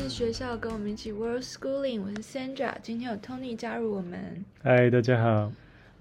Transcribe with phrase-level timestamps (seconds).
[0.00, 2.00] 是学校，跟我们一起 World Schooling。
[2.00, 4.44] 我是 Sandra，今天有 Tony 加入我们。
[4.62, 5.50] 嗨，大家好。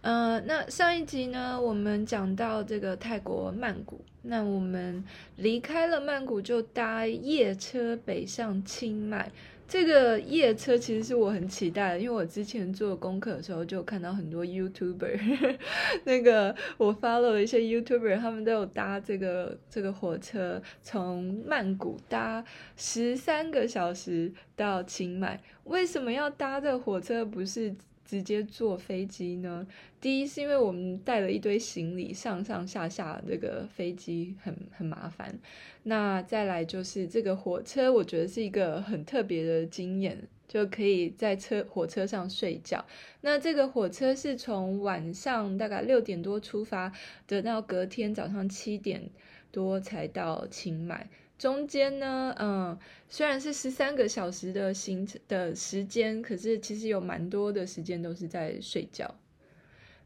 [0.01, 5.03] 呃，那上一集呢，我们讲到这个泰国曼谷，那我们
[5.37, 9.31] 离开了曼谷，就搭夜车北上清迈。
[9.67, 15.57] 这个夜车其实是我很期待的，因为我之前做功课的时候就看到很多 YouTuber，
[16.05, 22.43] 那个我 follow 了一些 YouTuber，他们都有搭这个这个火车从曼谷搭
[22.77, 25.41] 十三个小时到清迈。
[25.65, 27.75] 为什么要搭这个火车，不是
[28.07, 29.67] 直接坐飞机呢？
[29.99, 35.37] 第一是因为我们带了一堆行李，上上下下这个飞机很很麻烦。
[35.83, 40.17] 那再来就是这个火车，我觉得是一个很特别的经验，
[40.47, 42.85] 就可以在车火车上睡觉。
[43.21, 46.91] 那这个火车是从晚上大概六点多出发，
[47.25, 49.09] 等到隔天早上七点
[49.51, 51.09] 多才到清迈。
[51.37, 59.15] 中间呢，嗯，虽然是十三个小时的行程的时间，可是其实有蛮多的时间都是在睡觉。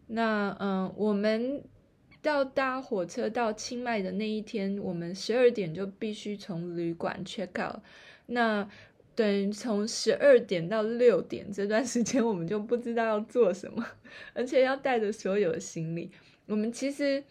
[0.08, 1.64] 那嗯，我们。
[2.23, 7.82] 到搭火车到清迈的那一天，我们十二点就必须从旅馆 check out。
[8.28, 8.70] 那
[9.16, 13.84] 等于从十二点到六点这段时间，我们就不知道要做什么，
[14.36, 16.12] 而且要带着所有的行李。
[16.45, 17.23] 我们其实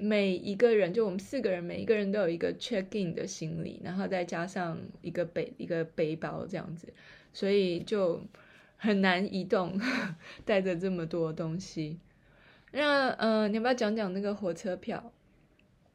[0.00, 6.92] 每一个人，就我们四个人，每一个人都有一个 check in 的行李，然后再加上一个背一个背包这样子，
[7.32, 8.22] 所以就
[8.76, 9.80] 很难移动，
[10.44, 11.98] 带着这么多东西。
[12.72, 15.12] 那呃，你要不要讲讲那个火车票？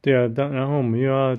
[0.02, 1.38] 对啊，当然后我们又要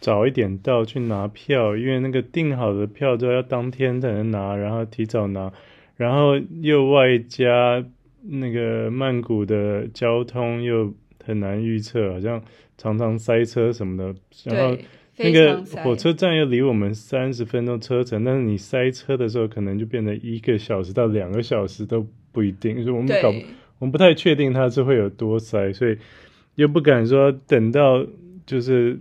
[0.00, 5.52] 早一点到去拿票，因为那个订好的票都要当天才能拿，然后提早拿，
[5.96, 7.84] 然后又外加
[8.22, 10.92] 那个曼谷的交通又
[11.28, 12.42] 很难预测，好像
[12.76, 14.14] 常常塞车什么的。
[14.44, 14.76] 然后
[15.18, 23.38] 那个火车站又离我们三十分钟车程，但是你塞车的时候，可能就变成一个小时到两个小时都不一定，所以我们搞不。
[23.80, 25.96] 我们不太确定它是会有多塞，所以
[26.56, 28.04] 又不敢说等到
[28.44, 28.98] 就是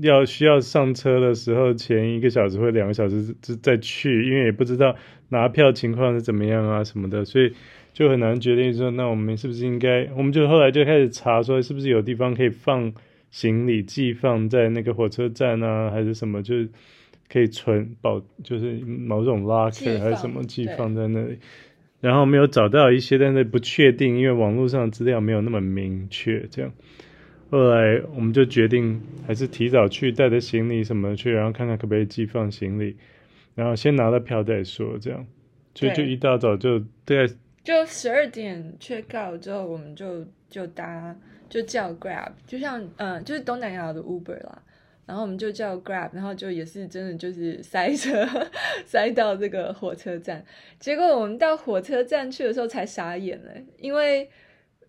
[0.00, 4.96] 要需要上车的时候前一个小时或两个小时再去，因为也不知道
[5.28, 7.52] 拿票情况是怎么样啊什么的，所以
[7.92, 12.92] 就很难决定说，那我们是不是应该，我们就后来就开始查说是不是有地方可以放
[13.30, 16.68] 行李，寄放在那个火车站啊，还是什么，就是
[17.28, 21.38] 可以存保，就是某种 locker 还是什么寄放在那里。
[22.00, 26.44] 然后没有找到一些，但是不确定，因为网络上资料没有那么明确。
[26.50, 26.72] 这样，
[27.48, 32.96] 后来我们就决定还是提早去，带着行李什么去，然后看看可不可以寄放行李，
[33.54, 34.98] 然后先拿到票再说。
[35.00, 35.24] 这样，
[35.76, 37.28] 所以就一大早就对，
[37.64, 41.14] 就十二点 check out 之后，我们就就搭
[41.48, 44.62] 就叫 Grab，就像嗯，就是东南亚的 Uber 啦。
[45.04, 48.26] 然后我们就叫 Grab，然后就也是真的就是塞车，
[48.86, 50.42] 塞到这个火车站。
[50.78, 54.30] 结果我们到火车站去的时候才傻眼了，因为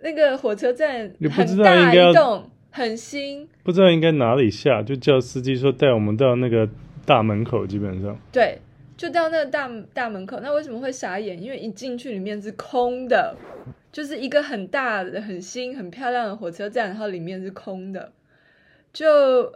[0.01, 6.69] 那个火车站很大一栋，很新，不知道应该哪里下，就叫司机说带我们到那个
[7.05, 8.59] 大门口，基本上对，
[8.95, 10.39] 就到那个大大门口。
[10.41, 11.41] 那为什么会傻眼？
[11.41, 13.35] 因为一进去里面是空的，
[13.91, 18.11] 就是一个很大的、很新、很漂亮的火车站，然后里面是空的。
[18.93, 19.07] 就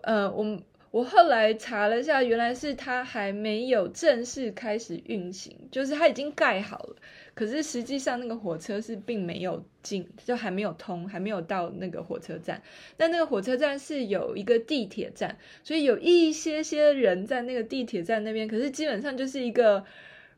[0.02, 0.62] 呃，我们
[0.92, 6.96] 我后来查了一下，原来是它还没有正式开始运行，就是它已经盖好了，
[7.34, 12.62] 可是实际上那个火车是并没有进，就还没有通，还没有到那个火车站。
[12.96, 19.84] 但那个火车站是有一个地铁站，所以有一些些人在那个地铁站那边，可是基本上就是一个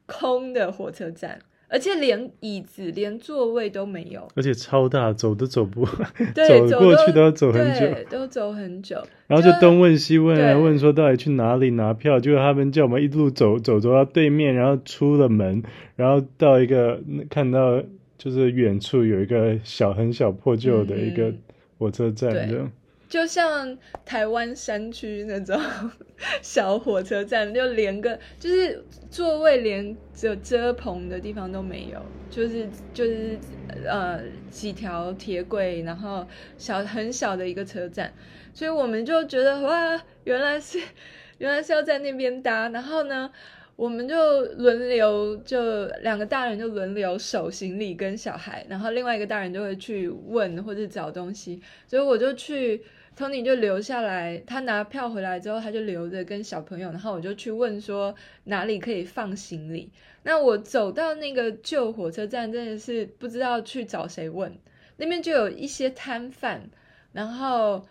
[0.08, 1.40] 空的火车站。
[1.70, 5.86] 而且连椅子、连座位都没有，而且超大，走都走不，
[6.34, 8.98] 对走过去都要走很久，都走很久。
[9.28, 12.20] 然后就东问西问，来问说到底去哪里拿票？
[12.20, 15.62] 结果他们叫我们一路走，走走到对面，然后出了门，
[15.96, 17.84] 然后到一个看到
[18.18, 21.32] 就是远处有一个小很小破旧的一个
[21.78, 22.72] 火车站，这样。
[23.10, 23.76] 就像
[24.06, 25.60] 台湾山区那种
[26.44, 33.40] 小火车站，就连个就是座位连遮遮棚的地方都没有，就是就是
[33.84, 34.22] 呃
[34.52, 36.24] 几条铁轨，然后
[36.60, 38.14] 小很小的一个车站，
[38.54, 40.80] 所以我们就觉得哇，原来是
[41.40, 43.32] 原来是要在那边搭，然后呢，
[43.76, 52.80] 我们就轮流就两个大人就轮流守行李跟小孩，然后另外一个大人就会去问或者找东西，所以我就去。
[53.20, 59.92] Tony 就留下来，他拿票回来之后，他就留着跟小朋友，然后我就去问说哪里可以放行李。
[60.24, 64.58] 那我走到那个旧火车站，真的是不知道去找谁问。
[64.96, 66.70] 那边就有一些摊贩，
[67.12, 67.86] 然后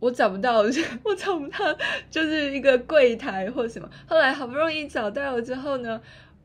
[0.00, 0.62] 我找不到，
[1.04, 1.58] 我找不到，
[2.10, 3.88] 就是一个柜台或什么。
[4.08, 6.02] 后来好不容易找到了之后呢，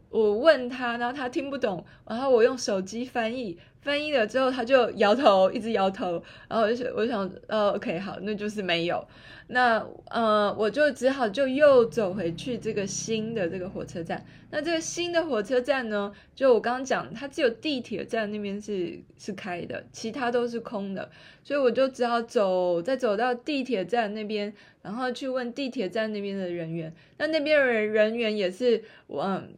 [0.09, 3.57] 我问他，然后他听不懂，然后我用手机翻译。
[3.81, 9.05] 翻译了之后，他就摇头，一直摇头，然后我就我想，呃，OK，好，那就是没有。
[9.47, 14.23] 那呃，我就只好就又走回去这个新的这个火车站。
[14.49, 21.09] 那这个新的火车站呢，就我刚刚讲，它只有地铁站那边是是开的，其他都是空的，
[21.43, 24.53] 所以我就只好走，再走到地铁站那边，
[24.83, 26.93] 然后去问地铁站那边的人员。
[27.17, 29.49] 那那边人人员也是，嗯，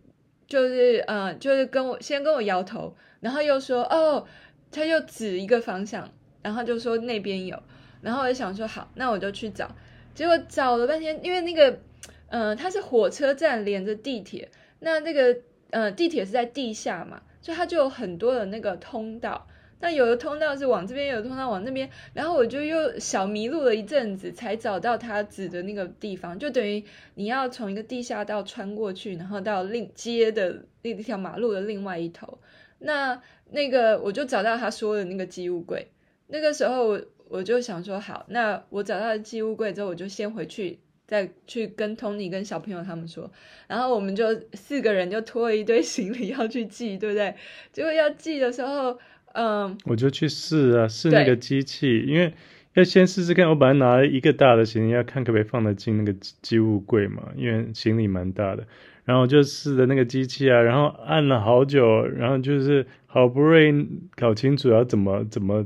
[0.47, 2.95] 就是呃，就是跟我先跟我摇头。
[3.23, 4.27] 然后又说哦，
[4.69, 6.11] 他又指一个方向，
[6.41, 7.57] 然后就说那边有，
[8.01, 9.73] 然后我想说好，那我就去找。
[10.13, 11.79] 结果找了半天，因为那个，
[12.27, 15.37] 呃，它是火车站连着地铁，那那个，
[15.69, 19.47] 呃，地铁是在地下嘛，所以它就有很多的那个通道。
[19.79, 26.83] 那有的通道是往这边，有的通道往那边，然后我就又小迷路了一阵子，才找到他指的那个地方，就等于
[27.15, 32.37] 你要从一个地下道穿过去，然后到另街的那条马路的另外一头。
[32.83, 33.19] 那
[33.51, 35.87] 那个我就找到他说的那个寄物柜，
[36.27, 36.99] 那个时候
[37.29, 43.31] 我就想说好，那我找到了寄物柜之后，我就先回去，再去跟 Tony 跟小朋友他们说，
[43.67, 47.33] 然后我们就四个人就拖了一堆行李要去寄，对不对？
[47.71, 48.99] 结果要寄的时候，
[49.33, 52.33] 嗯，我就去试啊，试那个机器，因为
[52.73, 53.47] 要先试试看。
[53.49, 58.67] 我本来拿了一个大的行李，要看可不可以放得进那个寄物柜嘛，因为行李蛮大的。
[59.05, 65.65] 然后就试的那个机器啊，然后按了好久，然后就是好不容易搞清楚要怎么怎么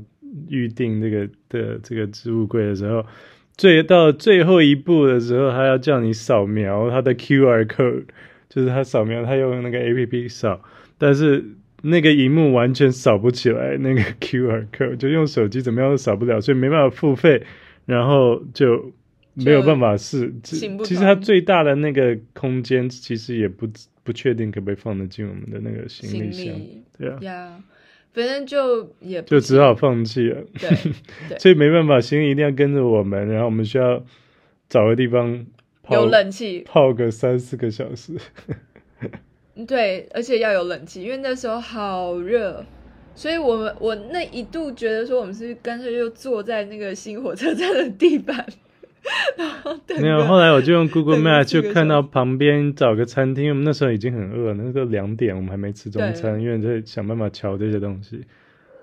[0.50, 3.06] 预定这个的这个置物柜的时候，
[3.56, 8.06] 最到最后一步的时候，他要叫你扫描他的 QR code，
[8.50, 10.62] 就是他扫描他用那个 APP 扫，
[10.98, 11.46] 但是
[11.84, 17.44] 那个荧幕完全扫不起来那个 QR code，就用手机怎么样都扫不了，所以没办法付费，
[17.86, 18.92] 然后就。
[19.46, 20.58] 没有办法是，其
[20.96, 23.68] 实它最大的那个空间其实也不
[24.04, 27.64] 不确定可不可以放得进我们的那个行李箱，李对啊，呀，
[28.14, 30.70] 反正就也就只好放弃了，对，
[31.30, 34.04] 对所以没办法，行李一定要跟着我们，然后我们需要
[34.68, 35.46] 找个地方
[35.84, 38.14] 泡有冷气，泡个三四个小时，
[39.68, 42.66] 对，而且要有冷气，因为那时候好热，
[43.14, 48.44] 所以我们我那一度觉得说，我们是干脆就坐在那个新火车站的地板。
[50.00, 58.22] 没有，后来我就用 Google Map 就看到旁边找个餐厅，我们那时候已经很饿，那时候两点，我们还没吃中餐，因为在想办法乔这些东西。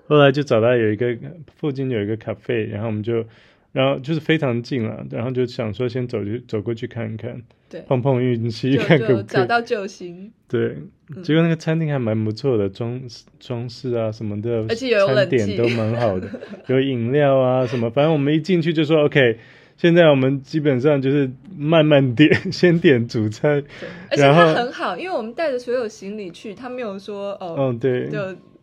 [0.07, 1.17] 后来就找到有一个
[1.55, 3.25] 附近有一个咖啡，然后我们就，
[3.71, 10.31] 然后就是非常近了，然后就想说先走就走过去看一看，对，碰碰运气，看可不可以找到救星。
[10.47, 10.77] 对，
[11.23, 13.01] 结果那个餐厅还蛮不错的，装
[13.39, 16.29] 装饰啊什么的，而且有餐点都蛮好的，
[16.67, 19.39] 有饮料啊什么，反正我们一进去就说 OK。
[19.77, 23.61] 现在我们基本上就是慢慢点， 先点主菜，
[24.09, 28.19] 而且他很好，因为我们带着所有行李去，他没有说哦，哦对，就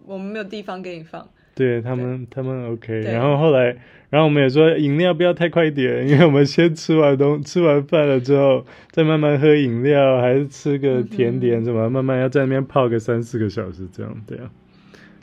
[0.07, 3.01] 我们没有地方给你放，对他们，他们 OK。
[3.01, 3.77] 然后后来，
[4.09, 14.51] 然后我们也说饮料不要太快点， 因为我们先吃完东吃完饭了之后，再慢慢喝饮料，还是吃个甜点什么，嗯、慢慢要在那边泡个三四个小时这样，对啊。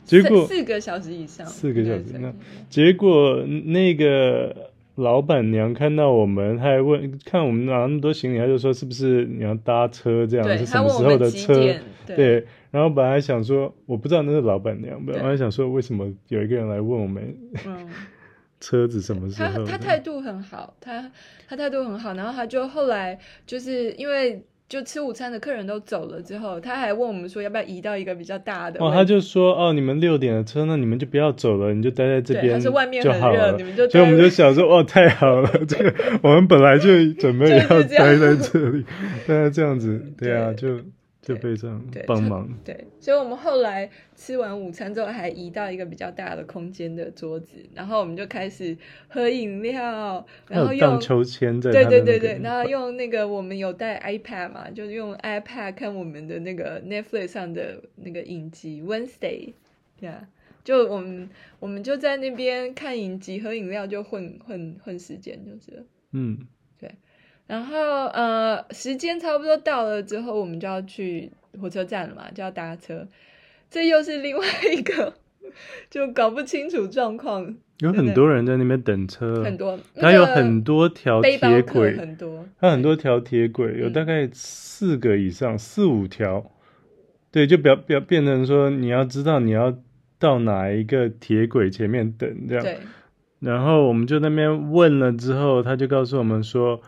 [0.04, 2.32] 结果四个小时以上，四个小时，那
[2.68, 4.69] 结果那个。
[4.96, 10.46] 老板娘看到我们，她还问，看我们拿那么多行李，她就说是不是你要搭车这样？
[10.46, 11.54] 对是什么时候的车？
[12.06, 12.46] 对，对。
[12.70, 17.88] 然后本来想说，我不知道那是老板娘，本来想说为什么有一个人来问我们，嗯、
[18.60, 19.64] 车子什么时候？
[19.64, 21.10] 他他态度很好，他
[21.48, 24.42] 他态度很好，然后他就后来就是因为。
[24.70, 28.78] 就吃午餐的客人都走了之后，他还问我们说要不要移到一个比较大的。
[28.82, 32.58] 哦，他就说哦，你们六点的车，那你们就不要走了，你就待在这边就好了。
[32.58, 33.88] 他说外面很热，你们就。
[33.90, 38.84] 所以我们就想说，哦，太好了， 这个我们本来就准备要待在这里，
[39.26, 40.68] 但是这样子，对啊，就。
[41.22, 48.74] 就非常帮忙对，对，所以我们后来吃完午餐之后，还移到一个比较大的空间的桌子，然后我们就开始
[49.06, 59.52] 喝饮料，然后用秋千在，对对对对，然后用那个我们有带 iPad 嘛，就是用 iPad 看我们的那个 Netflix 上的那个影集 Wednesday，
[60.00, 60.26] 对啊，
[60.64, 66.38] 就我们我们就在那边看影集喝饮料，就混混混时间就是，嗯。
[67.50, 71.28] 然后呃，时间差不多到了之后，我们就要去
[71.60, 73.04] 火车站了嘛，就要搭车。
[73.68, 75.12] 这又是另外一个，
[75.90, 77.56] 就搞不清楚状况。
[77.80, 86.52] 有很多人在那边等车，很多，他有很多条铁轨，很多，它很多条铁轨，有大概四个以上，四五条。
[87.32, 89.76] 对，就表表变成说，你要知道你要
[90.20, 92.62] 到哪一个铁轨前面等这样。
[92.62, 92.78] 对。
[93.40, 96.80] 然后我们就那边问了之后，他就告诉我们说。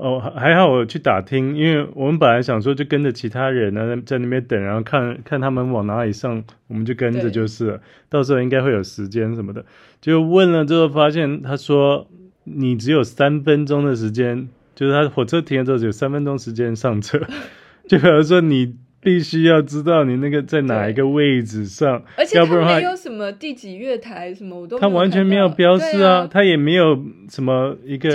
[0.00, 7.80] 哦，还好我去打听，因为我们本来想说就跟着其他人呢，在那边等，然后看看他们往哪里上，我们就跟着就是了。
[8.08, 9.64] 到时候应该会有时间什么的。
[10.00, 12.06] 就问了之后，发现他说
[12.44, 17.20] 你只有三分钟的时间，就是他火车停了之后只有三分钟时间上车。
[17.88, 18.76] 就比如说你。
[19.00, 28.08] 必须要知道你那个在哪一个位置上，而且他没有什么第几月台什么，我都他完全没有标示啊，他、啊、也没有什么一个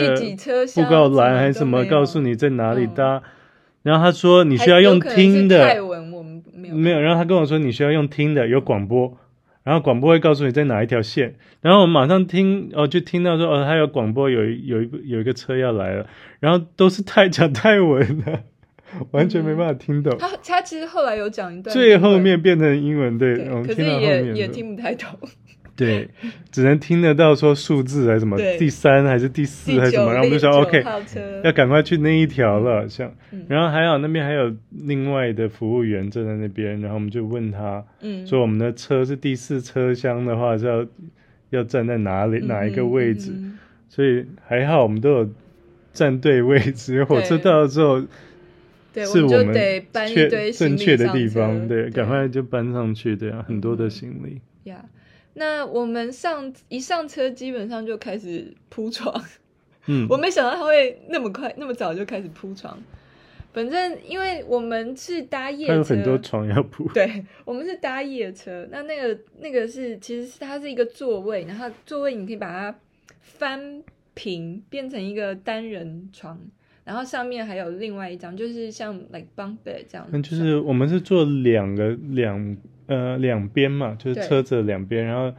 [0.76, 3.18] 布告栏还是什么告诉你在哪里搭。
[3.18, 3.24] 嗯、
[3.84, 7.00] 然后他说你需要用听的，泰文我们没有没有。
[7.00, 9.18] 然后他跟我说你需要用听的，有广播，
[9.64, 11.36] 然后广播会告诉你在哪一条线。
[11.62, 16.08] 然后我马上听哦，就听到说哦，他有广播，有有一有一个车要来了，
[16.42, 18.44] 然后都是泰讲泰文的。
[19.12, 20.14] 完全没办法听懂。
[20.14, 25.10] 嗯、他他其实后来有讲一段，最后面变成英文，对，对嗯、可是也也听不太懂。
[25.76, 26.08] 对，
[26.52, 30.86] 只能听得到说数字还是什么，第三还是第四还是什么，然后我们就说 OK，
[31.44, 40.86] 要赶快去那一条了，像，嗯、然后还好那边还有另外的服务员站在那边，然后我们就问他，嗯，说我们的车是第四车厢的话是要
[41.50, 43.60] 要站在哪里哪一个位置，嗯嗯、
[43.90, 45.30] 所以还好我们都有
[45.92, 48.04] 站对位置，火车到了之后。
[48.94, 54.40] 对，是我们得搬一堆正确的地方，对，赶快就搬上去，对啊，很多的行李。
[54.70, 54.90] 呀、yeah，
[55.34, 59.24] 那我们上一上车，基本上就开始铺床。
[59.88, 62.82] 嗯， 我没想到他会那么快，那么早就开始铺床。
[63.52, 66.88] 反正因为我们是搭夜车，有很多床要铺。
[66.94, 72.80] 对，我们是搭夜车，那那个那个是其实是它是一个座位，然后座位你可以把它
[73.22, 73.84] 翻
[74.14, 76.40] 平，变成一个单人床。
[76.86, 80.06] 然后上面还有另外一张，就是像 like bunk bed 这样。
[80.12, 85.34] 那就是我们是坐两个两呃两边嘛，就是车子两边，然后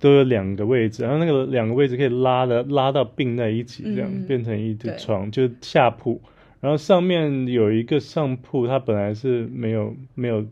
[0.00, 6.20] 都有两个位置，然后那个两个位置可以拉的拉到并在一起，这样、嗯、变成一个床，就下铺。
[6.60, 10.44] 然后上面有一个上铺，它本来是没有没有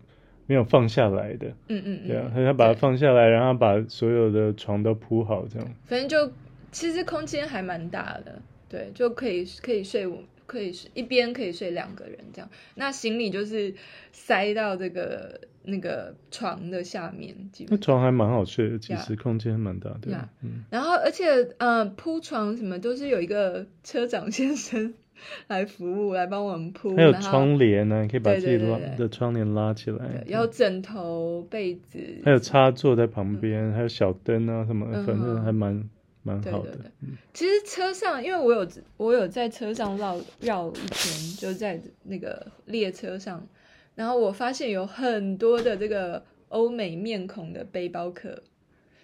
[0.46, 1.48] 没有放下来的。
[1.68, 2.08] 嗯嗯嗯。
[2.08, 5.68] 对啊，他把它放下来，然后把所有的床都铺好，这样。
[5.84, 6.32] 反正就
[6.70, 8.40] 其实空间还蛮大的。
[8.68, 10.06] 对，就可以可以睡，
[10.46, 12.50] 可以睡一边可以睡两个人这样。
[12.74, 13.74] 那行李就是
[14.12, 17.34] 塞到这个那个床的下面，
[17.68, 20.10] 那床还蛮好睡的，其实空间蛮大的。
[20.10, 20.24] Yeah.
[20.42, 21.26] 嗯，然后而且
[21.58, 24.94] 呃铺床什么都是有一个车长先生
[25.48, 26.94] 来服务，来帮我们铺。
[26.94, 30.24] 还有窗帘呢，你可以把自己拉的窗帘拉起来。
[30.26, 35.88] 有枕头、被子，还有插座在旁边，嗯、还有小灯啊什么，反正还蛮。
[36.28, 36.70] 蛮好的。
[36.70, 38.68] 对对对，其实车上，因为我有
[38.98, 43.46] 我有在车上绕绕一圈，就在那个列车上，
[43.94, 48.42] 然后我发现有很多的这个欧美面孔的背包客，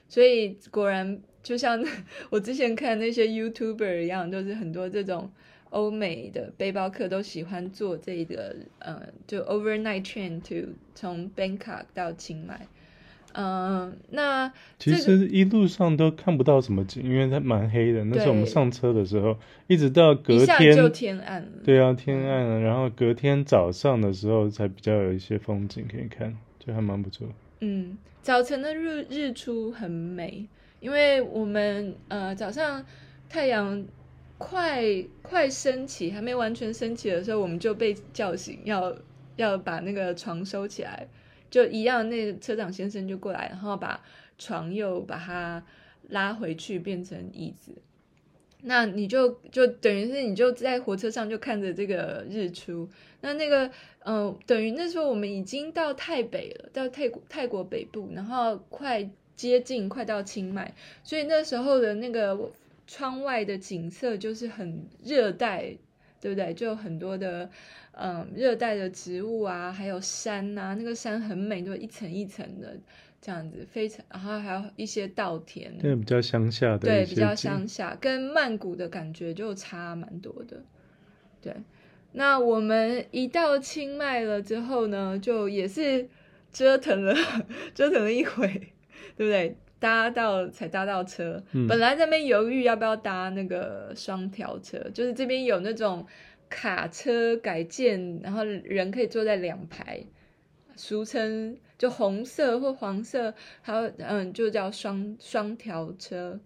[0.08, 1.82] 所以果然就像
[2.30, 5.30] 我之前看那些 YouTuber 一样，就是很多这种
[5.70, 12.68] 欧美的背包客都喜欢做这个呃，就 overnight train to 从 Bangkok 到清迈。
[13.34, 18.04] 嗯，那、这个、其实一路上都看不到什么景，因为它蛮黑的。
[18.04, 19.36] 那时候我们上车的时候，
[19.66, 21.48] 一直到隔天就天暗了。
[21.64, 27.26] 对啊，天暗了，然后隔天早上的时候才比较有一些风景可以看，就还蛮不错。
[27.60, 30.46] 嗯，早晨的日日出很美，
[30.80, 32.84] 因为我们呃早上
[33.28, 33.84] 太阳
[34.38, 34.84] 快
[35.22, 38.94] 快升起，还没完全升起的时候，我们就被叫醒，要
[39.34, 41.08] 要把那个床收起来。
[41.54, 44.02] 就一样，那车长先生就过来，然后把
[44.36, 45.64] 床又把它
[46.08, 47.70] 拉回去，变成椅子。
[48.62, 52.88] 那你就就等于是你就在火车上就看着这个日出。
[53.20, 53.70] 那那个
[54.00, 62.50] 嗯、等于那时候我们已经到泰北了，到泰国泰国北部，然后快接近快到清迈，所以那时候的那个
[62.88, 65.76] 窗外的景色就是很热带，
[66.24, 66.54] 对不对？
[66.54, 67.50] 就有很多的。
[67.96, 72.76] 嗯，热带的植物啊，还有山呐、啊，那个山很美，就一层一层的
[73.20, 80.64] 这样子，非常，然后还有一些稻田，对，比较乡下的，对，比较乡下，跟曼谷的感觉就差蛮多的。
[81.40, 81.54] 对，
[82.10, 86.08] 那我们一到清迈了之后呢，就也是
[86.50, 87.14] 折腾了，
[87.76, 88.48] 折腾了一回，
[89.16, 89.56] 对不对？
[89.84, 96.06] 搭到才搭到车，嗯、本来在那边犹豫要不要搭那个双条车，就是这边有那种。
[96.50, 100.04] 卡车改建，然后人可以坐在两排，
[100.76, 106.38] 俗称就红色或黄色，还有嗯，就叫双双条车。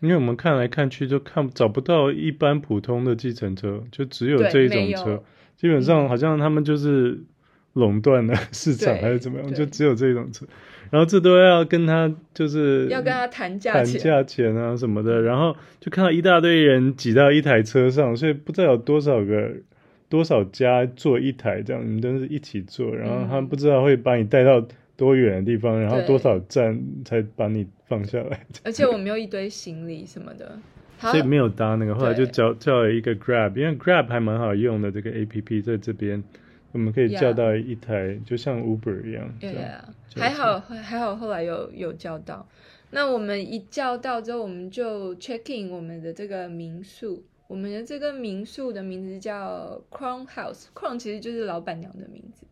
[0.00, 5.22] 因为我们看来看去就看找不到一般普通的计程车，就只有这一种车。
[5.56, 7.20] 基本上好像他们就是
[7.74, 10.44] 垄断了市场还是怎么样，就只有这种车。
[10.92, 19.52] 然后这都要跟他就是要跟他谈价谈价钱啊什么的，然后就看到一大堆人挤到一台车上，所以不知道有多少个
[20.10, 24.62] 多少家坐一台这样，你们都是一起坐，然后他们不知道会把你带到
[24.94, 28.44] 多远的地方，然后多少站才把你放下来。
[28.62, 30.58] 而且我们有一堆行李什么的，
[30.98, 36.22] 所以没有搭那个，后来就叫叫了一个 Grab，因为 Grab 还蛮好用的这个 APP 在这边。
[36.72, 39.32] 我们可以叫到一台.就像 Uber 一样。
[39.38, 42.48] 对啊，还好还好，后来有有叫到。
[42.90, 47.24] 那我们一叫到之后，我们就 check in 我们的这个民宿。
[47.46, 52.46] 我们的这个民宿的名字叫 Crown House，Crown 其实就是老板娘的名字。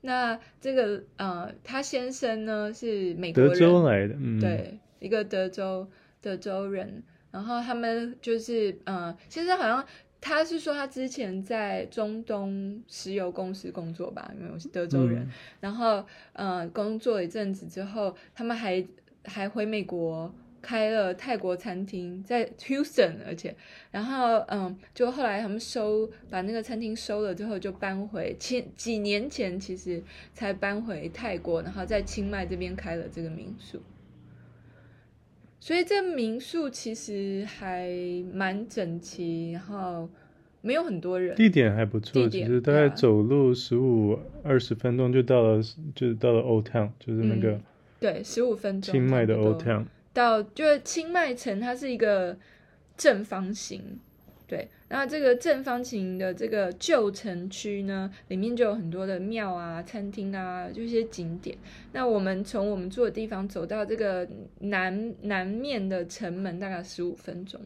[0.00, 5.88] 那这个呃，她先生呢是美国人，德州来的，嗯，对，一个德州
[6.20, 7.02] 德州人。
[7.30, 9.84] 然后他们就是呃，先生好像。
[10.20, 15.22] 他是说他之前在中东石油公司工作吧，因为我是德州人。
[15.22, 18.84] 嗯、然后，呃，工作了一阵子之后，他们还
[19.24, 23.56] 还回美国开了泰国餐厅，在 Houston，而且，
[23.90, 30.02] 然后，嗯，就后来他们收把那个餐厅收了之后，就搬回前几年前其实
[30.34, 33.80] 才搬回泰国，然后在清迈这边开了这个民宿。
[35.60, 37.92] 所以这民宿其实还
[38.32, 40.08] 蛮整齐，然后
[40.62, 41.36] 没有很多人。
[41.36, 45.62] 地点还不错，其实大概走路十五二十分钟就到了，
[45.94, 47.62] 就到了 Old Town，就是那个、嗯、
[48.00, 48.92] 对十五分钟。
[48.92, 52.36] 清迈的 Old Town 到就是清迈城，它是一个
[52.96, 54.00] 正方形。
[54.50, 61.56] 对，然后这个正方形的这个旧城区呢，里面就有很多的庙啊、餐厅啊，就一些景点。
[61.92, 64.26] 那我们从我们住的地方走到这个
[64.58, 67.60] 南南面的城门，大概十五分钟。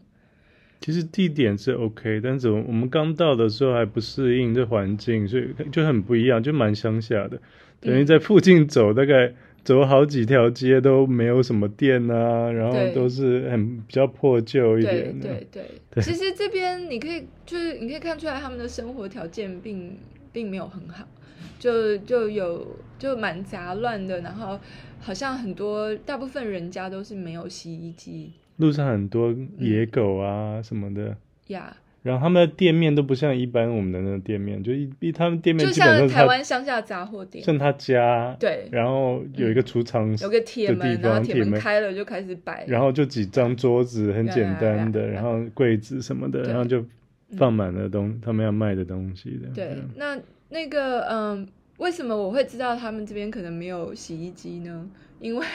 [0.82, 7.40] 其实地点是 OK，但是我们刚到的时候还不适应这环境，所以就很不一样，就蛮乡下的，
[7.80, 9.32] 等于在附近走大概。
[9.64, 15.28] 走好几条街都没有什么店啊，然后都是很比较破旧一点的。
[15.28, 19.96] 对对对，对，其实这边你可以就是你可以看出来他们的生活条件并
[20.33, 21.09] 并没有很好，
[21.59, 24.61] 就就有就蛮杂乱的，然后
[25.00, 31.16] 好像很多大部分人家都是没有洗衣机，路上很多野狗啊什么的。
[31.48, 46.84] 呀.然后他们的店面都不像一般我们的那个店面，就一一他们店面基本上就像台湾乡下杂货店，像他家对，然后有一个储藏、嗯，有个铁门，然后铁门开了就开始摆，然后就几张桌子很简单的，然后柜子什么的，然后就
[47.38, 49.48] 放满了东、嗯、他们要卖的东西的。
[49.54, 54.86] 对，那那个嗯，为什么我会知道他们这边可能没有洗衣机呢？
[55.20, 55.46] 因为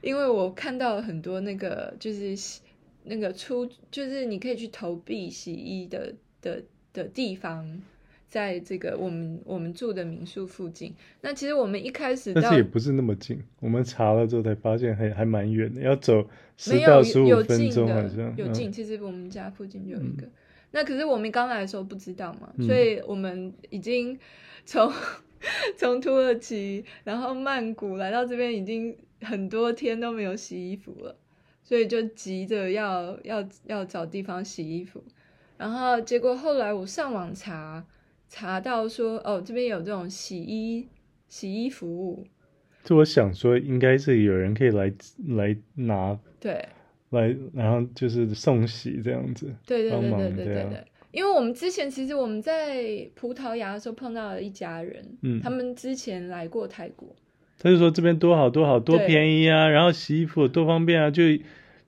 [0.00, 2.62] 因为我看到了很多那个就是洗。
[3.06, 7.80] 那个出就是你可以去投币洗衣的的的地方，
[8.28, 10.92] 在这个我们我们住的民宿附近。
[11.20, 13.42] 那其实我们一开始，但是也不是那么近。
[13.60, 18.34] 我们查了之后才发现还还蛮远的，要走十到十五分钟好像。
[18.36, 20.26] 有近，其实我们家附近就有一个。
[20.26, 20.32] 嗯、
[20.72, 24.18] 那可是我们刚来的时候不知道嘛，所以我们已经
[24.64, 24.92] 从
[25.78, 31.16] 从土耳其，然后曼谷来到这边，已经很多天都没有洗衣服了。
[31.66, 35.02] 所以就急着要要要找地方洗衣服，
[35.58, 37.84] 然后结果后来我上网查，
[38.28, 40.86] 查到说哦，这边有这种洗衣
[41.28, 42.24] 洗衣服务。
[42.84, 44.92] 就我想说，应该是有人可以来
[45.26, 46.68] 来拿，对，
[47.10, 57.12] 来然后就是送洗这样子，对对对对对对对，因为我们之前其实我们在葡萄牙的时候碰到了一家人，嗯，他们之前来过泰国。
[57.62, 61.22] 他就说这边多好多好多便宜啊，然后洗衣服多方便啊，就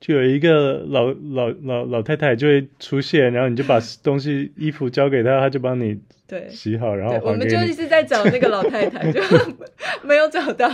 [0.00, 7.18] 就有一个老老老老太太就会出现，然后你就把 东西衣服交给他，他就帮你对洗好，然后。
[7.22, 9.20] 我们就一直在找那个老太太， 就
[10.02, 10.68] 没有找到。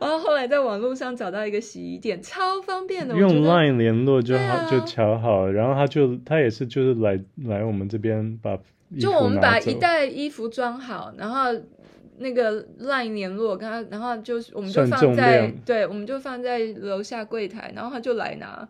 [0.00, 8.58] 然后后来在网络上找到一个洗衣店，超方便的，用 Line 联络就好，啊、就瞧好，然后他就他也是就是来来我们这边把
[8.98, 11.54] 就我们把一袋衣服装好，然后。
[12.18, 18.68] 那个 LINE 联络跟他，然后就是我们就放在对，我们就放在楼下柜台，然后他就来拿，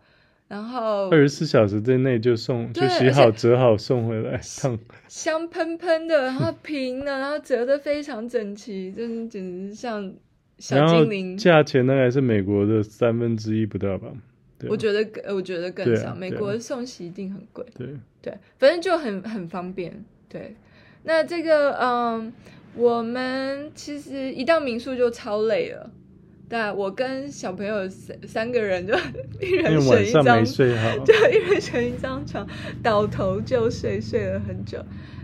[0.49, 10.13] 然后二十四小时之内就送，就洗好折好送回来，烫香喷喷的，然后平的，然后折得非常整齐，真是简直像
[10.59, 11.37] 小精灵。
[11.37, 14.09] 价钱大概是美国的三分之一不到吧？
[14.69, 17.65] 我觉得我觉得更少，美国送洗一定很贵。
[17.75, 17.87] 对
[18.21, 20.05] 对，反正就很很方便。
[20.29, 20.55] 对，
[21.05, 22.33] 那这个嗯。
[22.79, 25.91] 我们其实一到民宿就超累了，
[26.49, 28.95] 对，我跟小朋友三三个人就
[29.45, 32.47] 一人选一张，没睡好， 对，一人选一张床，
[32.81, 34.79] 倒头就睡，睡了很久。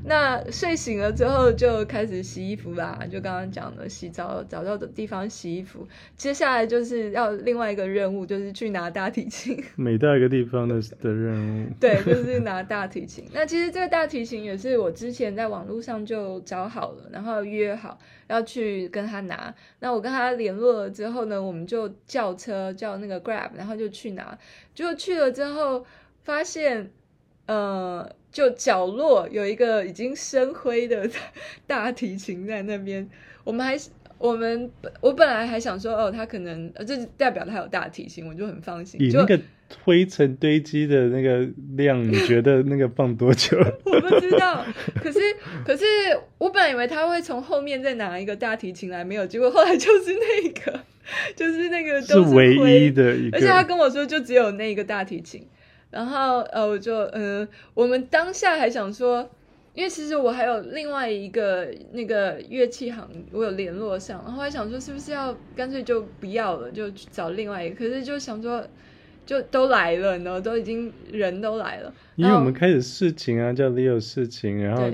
[0.06, 5.88] 那睡醒了之后就开始洗衣服啦，就刚刚讲的洗澡，找到的地方洗衣服。
[6.14, 9.64] 接下来就是要另外一个任务，就是去拿大提琴。
[9.76, 11.70] 每到一个地方的的任务。
[11.80, 13.24] 对，就 是拿大提琴。
[13.32, 19.54] 那其实这个大提琴也是我之前在网络上就找好了，然后约好要去跟他拿。
[19.78, 24.38] 那我跟他联络了之后呢，我们就叫车叫那个 Grab，然后就去拿。
[24.74, 25.86] 结果去了之后
[26.24, 26.90] 发现，
[27.46, 28.06] 呃。
[28.34, 31.08] 就角落有一个已经生灰的
[31.68, 33.08] 大提琴在那边，
[33.44, 33.78] 我们还
[34.18, 34.68] 我们
[35.00, 39.00] 我本来还想说哦，他可能呃，这代表他有大提琴，我就很放心。
[39.00, 39.38] 以那个
[39.84, 43.56] 灰尘堆积的那个量，你觉得那个放多久？
[43.86, 44.66] 我不知道，
[45.00, 45.20] 可是
[45.64, 45.84] 可是
[46.38, 50.80] 我本来以为他会从后面再拿一个大提琴来，没有，结果后来就是那个，
[51.36, 55.46] 就是那个都是，是唯一的一个，而且他跟我说就只有那个大提琴。
[55.94, 59.30] 然后呃，我就呃，我们当下还想说，
[59.74, 67.76] 因为其实我还有另外一个那个乐器行，我有联络上，然后还想说是不是要干脆就不要了，就去找另外一个。
[67.76, 68.66] 可是就想说，
[69.24, 71.92] 就都来了，然后都已经人都来了。
[72.16, 74.90] 因为我们开始试琴啊，叫 Leo 试琴，然后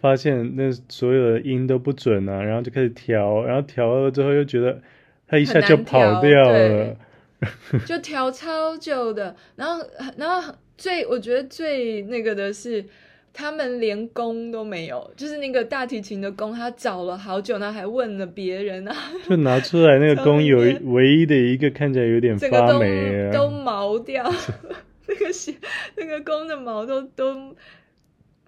[0.00, 4.80] 发现那所有的音都不准啊，然后就开始调，然后调了之后又觉得
[5.28, 6.96] 他一下就跑掉了。
[7.86, 9.84] 就调超久的，然后，
[10.16, 12.84] 然后最我觉得最那个的是，
[13.32, 18.94] 他们连弓都没有，就是那个大提琴的弓，他找了好久，然后还问了别人啊，
[19.28, 20.58] 就拿出来那个弓 有
[20.92, 24.30] 唯一的一个看起来有点发霉啊，都毛掉，
[25.08, 25.54] 那个是
[25.96, 27.56] 那个弓的毛都都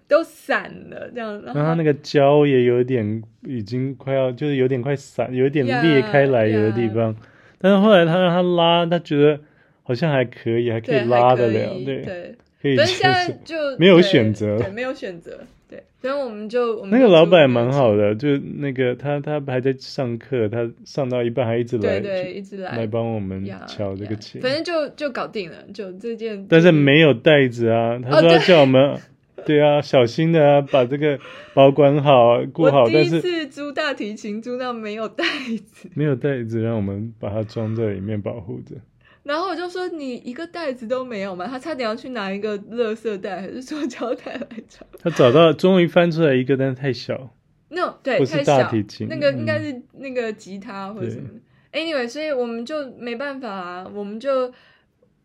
[0.07, 7.11] 都散了，这样，然后他那个胶也有点已经快要就是有点快散，有点裂开来有的地方。
[7.13, 7.32] Yeah, yeah.
[7.63, 9.39] 但是后来他让他拉，他觉得
[9.83, 12.75] 好像还可以，还可以拉得了，对，对，可以。
[12.75, 15.81] 但是现在就没有选择，对，没有选择，对。
[16.01, 26.45] 所以我们就，我们那个老板蛮好的，就那个他他还在上课，他上到一半还一直来，对对，一直来来帮我们敲这个琴，反正就就搞定了，就这件。
[26.49, 28.99] 但是没有袋子啊，他说要叫我们。
[29.47, 31.19] 对啊，小心的啊，把这个
[31.53, 32.87] 保管好，顾好。
[32.87, 35.23] 第一次租大提琴租到没有袋
[35.71, 38.75] 子，没有袋子，让我们把它装在里面保护着。
[39.23, 44.85] 然后我就说：“你一个袋子都没有嘛？”他差点要去拿一个垃圾袋还是塑胶袋来装。
[44.99, 47.33] 他找到，终于翻出来一个，但是太小。
[47.69, 51.29] 那、no, 对，不是大提琴，那个应该是那个吉他或者什么。
[51.71, 54.51] Anyway，所以我们就没办法啊，我们就。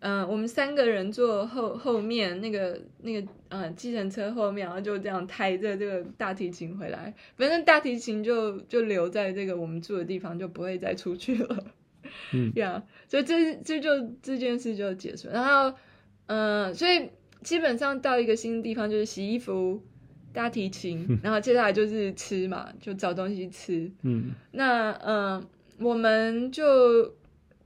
[0.01, 7.13] 嗯、呃，我们三个人坐后后面那个那个呃计程车后面，然后就这样抬着这个大提琴回来。
[7.37, 11.65] 反正大提琴就就留在这个我们住的地方，就不会再出去了。
[12.33, 13.91] 嗯，呀、 yeah，所以这这就
[14.23, 15.29] 这件事就结束。
[15.31, 15.77] 然后，
[16.27, 17.11] 嗯、呃，所以
[17.43, 19.83] 基本上到一个新的地方就是洗衣服、
[20.33, 23.91] 大提琴，嗯、然后接下来就是吃嘛，就找东西吃。
[24.03, 25.45] 嗯，那嗯、呃，
[25.81, 27.18] 我们就。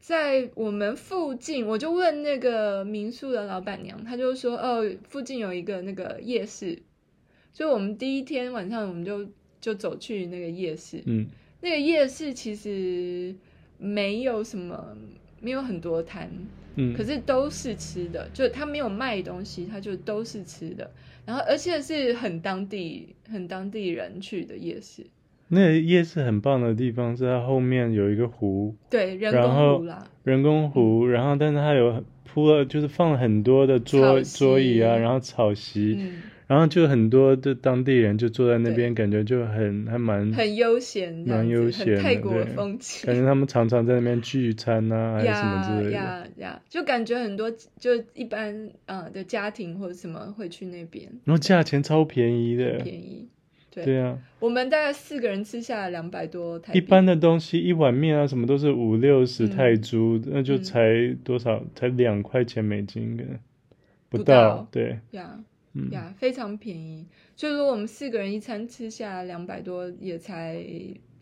[0.02, 6.76] 在我们附近，我就问那个民宿的老板娘，她就说：“哦，附近有一个那个夜市。”
[7.54, 9.24] 所以，我们第一天晚上，我们就
[9.60, 11.00] 就走去那个夜市。
[11.06, 11.24] 嗯，
[11.60, 13.32] 那个夜市其实
[13.78, 14.96] 没有什么，
[15.40, 16.28] 没有很多摊，
[16.74, 20.90] 嗯，可是都是吃的，就他没有卖东西，他就都是吃的。
[21.24, 25.06] 然后，而且是很当地、很当地人去的夜市。
[25.54, 53.28] 那个夜市很棒的地方是它后面有一个湖，对，人工湖啦，人工湖，然后但是它有铺了，就是放了很多的桌桌椅啊，然后草席，嗯、然后就很多的当地人就坐在那边，感觉就很还蛮很悠闲，蛮悠闲，泰国风情，感觉他们常常在那边聚餐啊，还是什么之类的，呀呀，就感觉很多就一般啊、呃、的家庭或者什么会去那边，然后价钱超便宜的，便宜。
[53.74, 56.78] 对，对啊，我们大概四个人吃下来两百多台币。
[56.78, 61.56] 一般的东西，一碗面啊，什么都是五六十泰铢，嗯，那就才多少？
[61.56, 63.16] 嗯，才两块钱美金，
[64.10, 64.24] 不到。
[64.24, 65.40] 不到对呀，
[65.72, 67.06] 嗯，呀，非常便宜。
[67.34, 70.62] 所以说，我们四个人一餐吃下来两百多，也才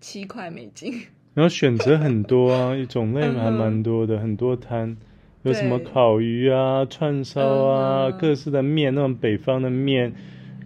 [0.01, 0.93] 七块美金。
[1.35, 4.97] 然后选择很多啊， 种类还蛮多的，很多摊，
[5.45, 10.13] 有什么烤鱼啊、串烧啊，嗯，各式的面，那种北方的面。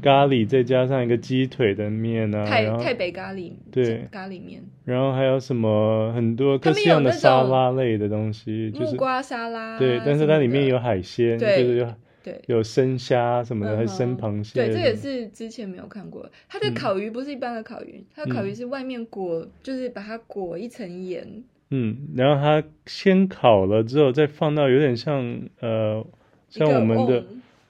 [0.03, 16.31] 咖喱再加上一个鸡腿的面啊，泰泰北咖喱，对，咖喱面，然后还有什么很多各样的沙拉类的东西，就是木瓜沙拉，对，但是它里面有海鲜，就是有对有生虾什么的，还生螃蟹，对，这也是之前没有看过。
[16.49, 26.05] 它的烤鱼不是一般的烤鱼，它的烤鱼是外面裹，就是把它裹一层盐，嗯，然后它先烤了之后再放到有点像呃
[26.51, 27.25] 像我们的。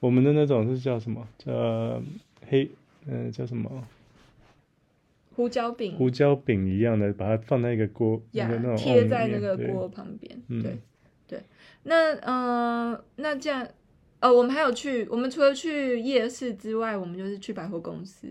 [0.04, 1.26] 我们的那种是叫什么？
[1.38, 2.02] 叫
[2.46, 2.70] 黑
[3.06, 3.70] 嗯、呃，叫什么？
[5.34, 5.94] 胡椒饼。
[5.96, 8.22] 胡椒饼一样的，把它放在一个锅，
[8.76, 10.38] 贴在那个锅旁边。
[10.62, 10.78] 对、嗯、
[11.26, 11.40] 对，
[11.84, 13.66] 那嗯、呃，那这样，
[14.20, 18.28] 呃，我们还有去，我们除了去夜市之外，我们就是去百货公司。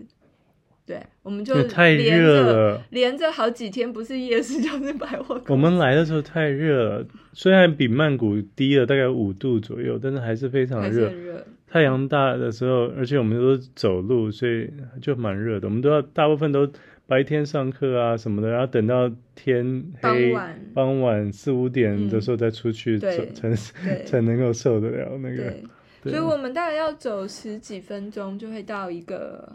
[0.86, 5.42] 对，我们就太热了，连着好几天，不是夜市就是百货。
[5.48, 11.10] 我们来的时候太热了，虽然比曼谷低了大概五度左右，但是还是非常热。
[11.10, 11.44] 热。
[11.74, 15.66] 太阳大的时候，而且我们都是走路，所以就蛮热的。
[15.66, 16.70] 我们都要大部分都
[17.08, 25.52] 白天上课啊什么的，然后等到天黑，傍晚，傍晚四五点的时候再出去走，嗯、才 才能够受得了那个。
[26.04, 29.52] 所以我们大概要走十几分钟就会到一个。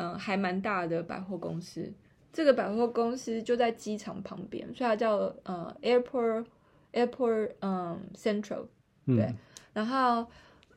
[0.00, 1.92] 嗯，还蛮大的百货公司。
[2.32, 6.44] 这个百货公司就在机场旁边，所以它叫呃 Airport
[6.92, 8.66] Airport 嗯 Central。
[9.04, 9.34] 对，嗯、
[9.74, 10.26] 然后嗯、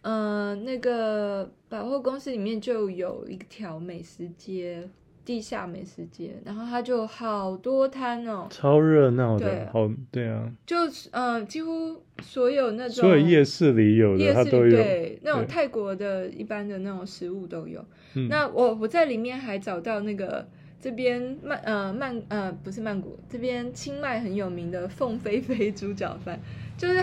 [0.02, 4.90] 呃，那个百货公司里面就有一条美食街，
[5.24, 10.76] 地下美食街，然后它就好多摊哦，超热闹的，对好对啊，就
[11.12, 17.86] 嗯、呃，几乎所有那种所有夜市里有的夜市它都有，对，那种泰国的一般的那种食物都有。
[18.28, 20.48] 那我我在里面还找到那个
[20.80, 26.40] 这边曼呃曼呃不是曼谷这边清迈很有名的凤飞飞猪脚饭，
[26.76, 27.02] 就是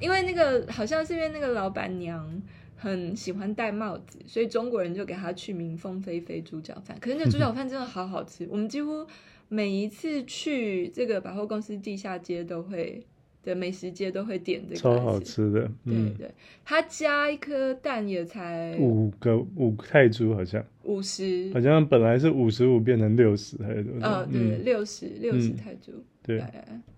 [0.00, 2.42] 因为那个好像是因为那个老板娘
[2.76, 6.96] 很喜欢戴帽子，所以中国人就给他取名凤飞飞猪脚饭。
[7.00, 9.06] 可是那猪脚饭真的好好吃，我们几乎
[9.48, 13.02] 每一次去这个百货公司地下街都会。
[13.46, 15.70] 的美食街都会点这个，超好吃的。
[15.84, 16.30] 嗯、对对，
[16.64, 24.22] 它加一颗蛋也才五个五泰铢，好像五十，好像本来是五十五变成六十还是多少？
[24.22, 25.92] 哦，对，六十六十泰铢。
[26.24, 26.42] 对，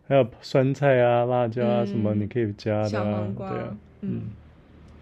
[0.09, 3.29] 还有酸菜啊、辣椒啊什么，你可以加的、啊。
[3.37, 4.23] 对啊，嗯，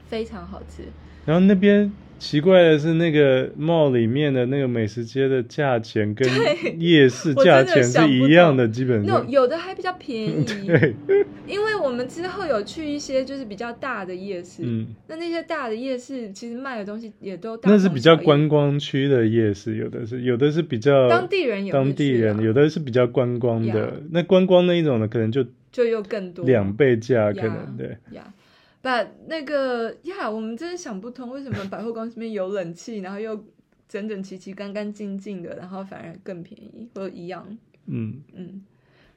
[0.09, 0.83] 非常好吃。
[1.25, 1.91] 然后那边。
[2.19, 6.27] 奇怪的是，那个 mall 里面的那个美食街的价钱跟
[6.81, 9.23] 夜市价钱是一样的，基本上。
[9.25, 10.45] No, 有的还比较便宜。
[10.67, 10.95] 对，
[11.47, 17.71] 因为我们之后有去一些就是比较大的夜市，嗯，那那些大的夜市其实卖的东西也都大。
[17.71, 24.01] 那是比较观光区的夜市，有的是有的是比较当地人有当地人，有的是比较观光的。
[24.11, 27.97] 那观光那一种的可能就就又更多两倍价，可能对。
[28.87, 33.45] 把那个呀，我们真的想不通，为什么百货公司里面有冷气，然后又
[33.89, 37.59] 整整齐齐、干干净净的，然后反而更便宜，或一样。
[37.87, 38.65] 嗯嗯。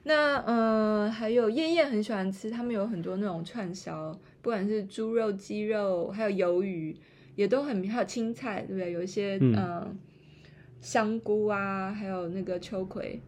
[0.02, 4.10] 那嗯、呃，还有燕燕很喜欢吃，他们有很多那种串烧，
[4.42, 6.96] 不管是猪肉、鸡肉，还有鱿鱼，
[7.36, 8.90] 也都很，还有青菜，对不对？
[8.90, 9.96] 有一些嗯、呃，
[10.80, 13.20] 香菇啊，还有那个秋葵，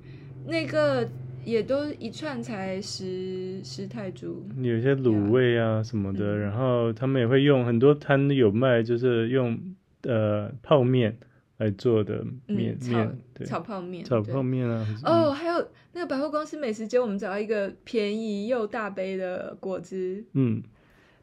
[0.49, 1.09] 那个。
[1.45, 9.59] 也都一串才十十泰铢，有些卤味啊什么的，嗯、然后他们也会用很多摊有卖，就是用
[10.03, 11.17] 呃泡面
[11.59, 14.87] 来做的面面，对，炒泡面，炒泡面啊。
[15.05, 20.63] 哦，还有那个百货公司美食街，我们找到一个便宜又大杯的果汁，嗯，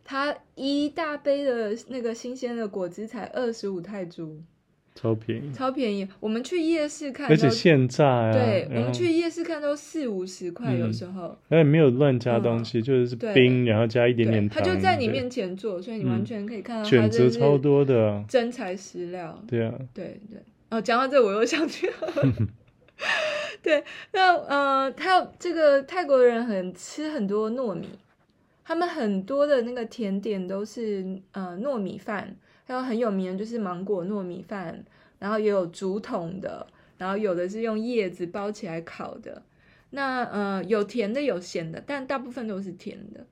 [0.04, 4.42] 它一大杯的那个新鲜的果汁才二十五泰铢。
[5.00, 6.06] 超便宜，超便宜。
[6.20, 8.34] 我们去夜市看，而且现炸呀。
[8.34, 11.38] 对，我们去夜市看都四五十块，有时候。
[11.48, 14.62] 而且没有乱加东西，就是冰，然后加一点点糖。
[14.62, 16.84] 他就在你面前做，所以你完全可以看到。
[16.84, 19.42] 选择超多的，真材实料。
[19.48, 20.40] 对啊，对对。
[20.70, 21.94] 哦，讲到这，我又想去了。
[23.64, 23.82] 对，
[24.12, 27.88] 那呃，他这个泰国人很吃很多糯米，
[28.66, 32.36] 他们很多的那个甜点都是呃糯米饭。
[32.70, 34.86] 还有很有名的就是芒果糯米饭，
[35.18, 36.68] 然后也有竹筒的，
[37.00, 39.42] 然后有的是用叶子包起来烤的。
[39.90, 43.26] 那呃有甜的有咸的，但大部分都是甜的。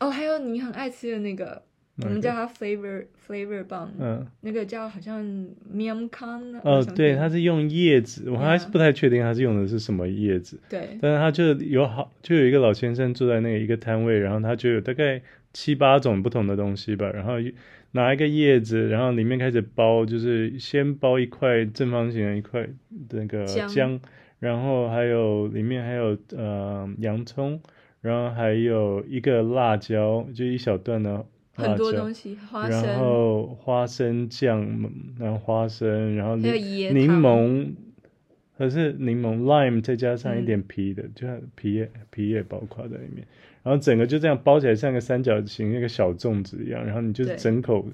[0.00, 1.62] 哦，还有你很爱吃的那个，
[1.98, 5.22] 我们叫它 flavor flavor bun，嗯，那个叫好像
[5.70, 6.58] miam kang。
[6.62, 10.58] 哦，对，它是用叶子，我还是不太确定它是用的是什么叶子。
[10.70, 15.20] 对，但是它就有好，就有一个老先生坐在那个一个摊位，然后他就有大概
[15.52, 17.34] 七八种不同的东西吧，然后。
[17.94, 22.68] 拿一个叶子，然后里面开始包，就是先包一块正方形的一块
[23.10, 24.00] 那个姜，
[24.40, 27.60] 然后还有里面还有呃洋葱，
[28.00, 31.24] 然后还有一个辣椒，就一小段的
[31.56, 36.50] 辣椒，很多东西，花生，然后花生酱，然后花生，然后柠
[37.20, 37.74] 檬，
[38.56, 43.26] 可是柠檬 lime 再加上一点皮的，嗯、就皮也皮也包括在里面。
[43.62, 46.84] 然后整个就这样包起来，像个三角形那个小粽子一样。
[46.84, 47.86] 然后你就整口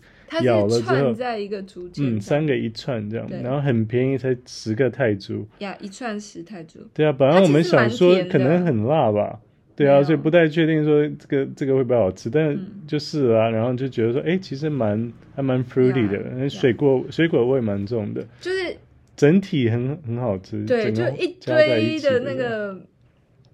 [0.42, 5.46] 咬了之后，在一个竹嗯，三个一串这样，然后很便宜，才十个泰铢。
[5.60, 6.80] 呀，一串十泰铢。
[6.92, 9.38] 对啊，本来我们想说可能很辣吧，
[9.76, 18.76] 对啊，所以不太确定说这个这个会不会好吃，但就是啊，然后就觉得说，哎，其实蛮还蛮 fruity 的，水果水果味蛮重的，就是
[19.20, 22.80] 整体很很好吃，对，就一堆的那个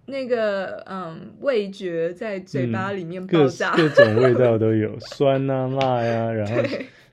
[0.06, 6.62] 那个嗯味觉在嘴巴里面爆炸，各各种味道都有， 酸啊辣呀，然后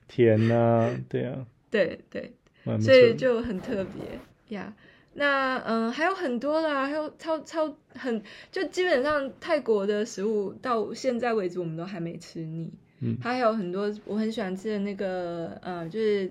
[0.06, 2.32] 甜啊，对啊， 对对，
[2.80, 4.72] 所以就很特别呀。
[5.14, 12.72] 那嗯，还有很多啦，还有超超很，就基本上泰国的食物到现在为止我们都还没吃腻。
[13.00, 16.30] 嗯，还有很多我很喜欢吃的那个，呃，就是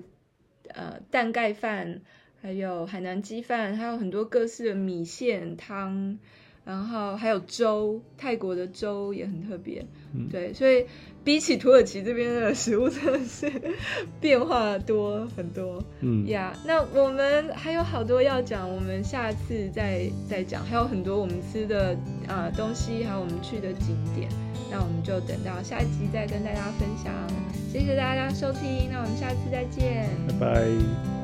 [0.74, 2.02] 呃蛋盖饭，
[2.42, 6.18] 还有海南鸡饭，还有很多各式的米线汤。
[6.66, 10.86] 然后还有粥，泰国的粥也很特别，嗯、对，所以
[11.22, 13.52] 比起土耳其这边的食物，真的是
[14.22, 15.84] 变化多很多。
[16.00, 21.92] 嗯呀，yeah, 那我们还有好多要讲，我们下次再再讲，还有很多我们吃的
[22.30, 24.30] 啊、呃、东西，还有我们去的景点，
[24.74, 27.14] 那我们就等到下一集再跟大家分享。
[27.72, 30.10] 谢谢大家收听，那我们下次再见，
[30.40, 31.23] 拜拜。